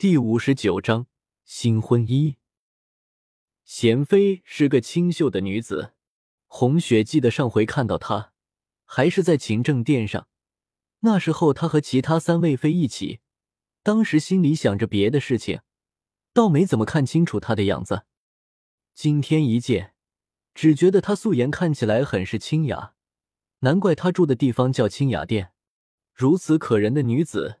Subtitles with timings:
[0.00, 1.08] 第五十九章
[1.44, 2.36] 新婚衣。
[3.66, 5.92] 娴妃是个清秀的女子，
[6.46, 8.32] 红雪记得上回看到她，
[8.86, 10.26] 还是在勤政殿上。
[11.00, 13.20] 那时候她和其他三位妃一起，
[13.82, 15.60] 当时心里想着别的事情，
[16.32, 18.04] 倒没怎么看清楚她的样子。
[18.94, 19.92] 今天一见，
[20.54, 22.94] 只觉得她素颜看起来很是清雅，
[23.58, 25.52] 难怪她住的地方叫清雅殿。
[26.14, 27.59] 如此可人的女子。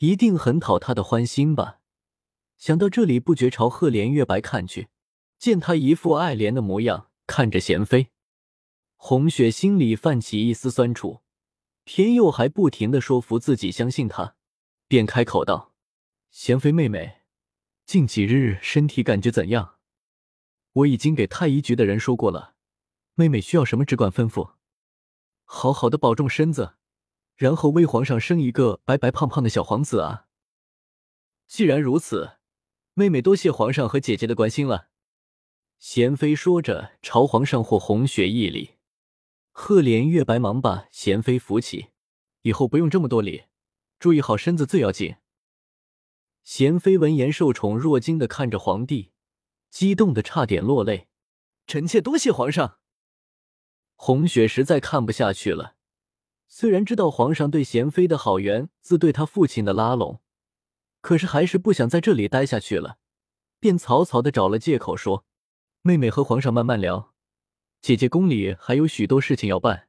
[0.00, 1.80] 一定很讨他的欢心吧？
[2.56, 4.88] 想到这里，不觉朝赫连月白看去，
[5.38, 8.08] 见他一副爱怜的模样，看着贤妃，
[8.96, 11.20] 红雪心里泛起一丝酸楚。
[11.84, 14.36] 天佑还不停的说服自己相信他，
[14.88, 15.74] 便开口道
[16.32, 17.20] ：“贤妃妹妹，
[17.84, 19.76] 近几日身体感觉怎样？
[20.72, 22.54] 我已经给太医局的人说过了，
[23.16, 24.52] 妹妹需要什么只管吩咐，
[25.44, 26.76] 好好的保重身子。”
[27.40, 30.26] 然后为皇上生一个白白胖胖的小皇子啊！
[31.46, 32.32] 既然如此，
[32.92, 34.90] 妹妹多谢皇上和姐姐的关心了。
[35.78, 38.72] 贤妃说着，朝皇上或红雪一礼。
[39.52, 41.86] 赫连月白忙把贤妃扶起，
[42.42, 43.44] 以后不用这么多礼，
[43.98, 45.16] 注意好身子最要紧。
[46.42, 49.12] 贤妃闻言，受宠若惊的看着皇帝，
[49.70, 51.08] 激动的差点落泪。
[51.66, 52.80] 臣妾多谢皇上。
[53.94, 55.76] 红雪实在看不下去了。
[56.52, 60.20] 虽然知道皇上对贤妃的好源自对他父亲的拉拢，
[61.00, 62.98] 可是还是不想在这里待下去了，
[63.60, 65.24] 便草草的找了借口说
[65.82, 67.14] ：“妹妹和皇上慢慢聊，
[67.80, 69.88] 姐姐宫里还有许多事情要办，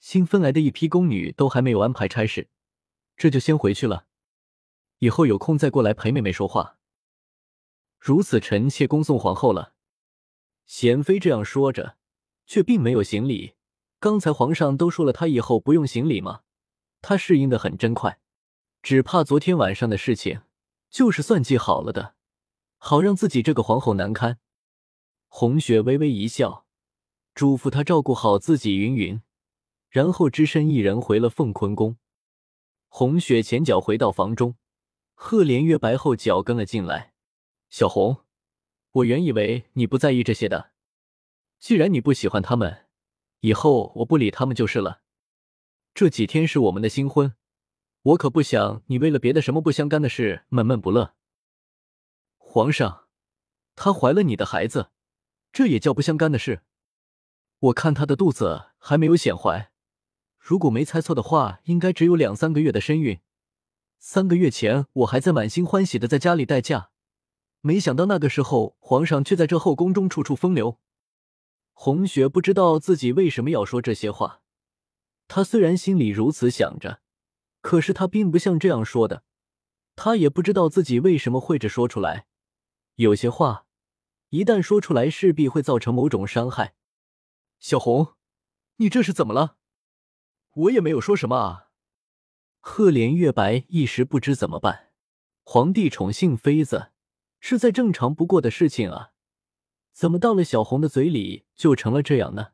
[0.00, 2.48] 新分来的一批宫女都还没有安排差事，
[3.14, 4.06] 这就先回去了，
[5.00, 6.78] 以后有空再过来陪妹妹说话。
[7.98, 9.74] 如此，臣妾恭送皇后了。”
[10.64, 11.98] 贤妃这样说着，
[12.46, 13.56] 却并没有行礼。
[14.02, 16.40] 刚才皇上都说了，他以后不用行礼吗？
[17.02, 18.18] 他适应的很真快，
[18.82, 20.42] 只怕昨天晚上的事情
[20.90, 22.16] 就是算计好了的，
[22.78, 24.40] 好让自己这个皇后难堪。
[25.28, 26.66] 红雪微微一笑，
[27.32, 29.22] 嘱咐他照顾好自己，云云，
[29.88, 31.96] 然后只身一人回了凤坤宫。
[32.88, 34.56] 红雪前脚回到房中，
[35.14, 37.12] 赫连月白后脚跟了进来。
[37.70, 38.16] 小红，
[38.90, 40.72] 我原以为你不在意这些的，
[41.60, 42.86] 既然你不喜欢他们。
[43.42, 45.00] 以后我不理他们就是了。
[45.94, 47.34] 这几天是我们的新婚，
[48.02, 51.14] 我可不想你为了别的什么不相干的事闷闷不乐。
[52.38, 53.08] 皇上，
[53.74, 54.90] 她怀了你的孩子，
[55.52, 56.62] 这也叫不相干的事？
[57.58, 59.72] 我看她的肚子还没有显怀，
[60.38, 63.18] 如果没猜错的话，应该只有两三个月的身孕。
[63.98, 66.90] 三个月前我还在满心欢喜的在家里待嫁，
[67.60, 70.78] 没想到那个时候皇上却在这后宫中处处风流。
[71.84, 74.40] 红雪不知道自己为什么要说这些话，
[75.26, 77.00] 她虽然心里如此想着，
[77.60, 79.24] 可是她并不像这样说的。
[79.96, 82.28] 她也不知道自己为什么会这说出来。
[82.94, 83.66] 有些话
[84.28, 86.76] 一旦说出来，势必会造成某种伤害。
[87.58, 88.14] 小红，
[88.76, 89.56] 你这是怎么了？
[90.52, 91.70] 我也没有说什么啊。
[92.60, 94.92] 赫连月白一时不知怎么办。
[95.42, 96.92] 皇帝宠幸妃子，
[97.40, 99.11] 是再正常不过的事情啊。
[99.92, 102.52] 怎么到了小红的嘴里就成了这样呢？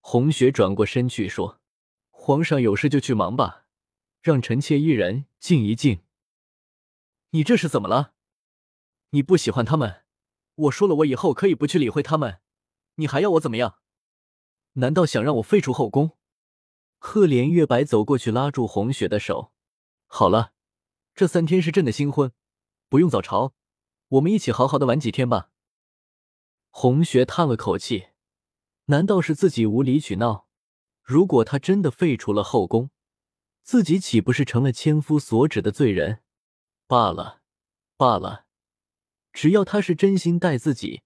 [0.00, 1.60] 红雪转过身去说
[2.10, 3.66] ：“皇上有事就去忙吧，
[4.22, 6.02] 让臣妾一人静一静。”
[7.32, 8.14] 你这是怎么了？
[9.10, 10.04] 你不喜欢他们？
[10.54, 12.40] 我说了，我以后可以不去理会他们，
[12.96, 13.78] 你还要我怎么样？
[14.74, 16.18] 难道想让我废除后宫？
[16.98, 19.52] 赫连月白走过去拉住红雪的手
[20.06, 20.52] ：“好了，
[21.14, 22.32] 这三天是朕的新婚，
[22.88, 23.54] 不用早朝，
[24.08, 25.49] 我们一起好好的玩几天吧。”
[26.70, 28.08] 红雪叹了口气，
[28.86, 30.46] 难道是自己无理取闹？
[31.02, 32.90] 如果他真的废除了后宫，
[33.62, 36.22] 自己岂不是成了千夫所指的罪人？
[36.86, 37.42] 罢了，
[37.96, 38.46] 罢了，
[39.32, 41.02] 只要他是真心待自己，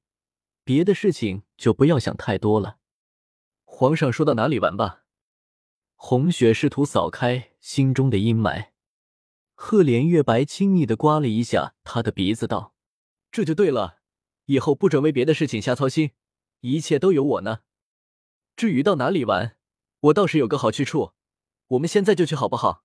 [0.62, 2.78] 别的事情就不要想太多了。
[3.64, 5.04] 皇上说到哪里玩吧。
[5.96, 8.72] 红雪试图扫开心中的阴霾。
[9.54, 12.74] 赫连月白亲昵的刮了一下他的鼻子，道
[13.32, 14.00] ：“这就对了。”
[14.46, 16.12] 以后不准为别的事情瞎操心，
[16.60, 17.60] 一切都有我呢。
[18.56, 19.56] 至于到哪里玩，
[20.00, 21.12] 我倒是有个好去处，
[21.68, 22.83] 我们现在就去好不好？